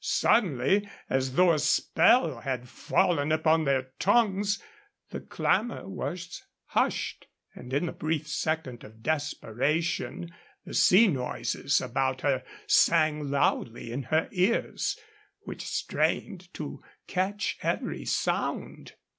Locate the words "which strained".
15.41-16.51